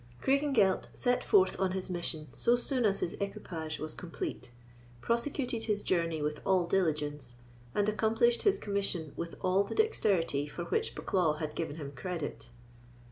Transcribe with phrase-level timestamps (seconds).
[0.19, 4.49] Craigengelt set forth on his mission so soon as his equipage was complete,
[4.99, 7.35] prosecuted his journey with all diligence,
[7.75, 12.49] and accomplished his commission with all the dexterity for which bucklaw had given him credit.